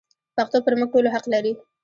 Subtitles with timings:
[0.35, 1.53] پښتو پر موږ ټولو حق لري.